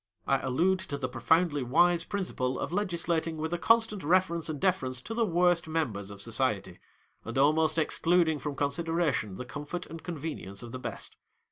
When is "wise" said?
1.61-2.03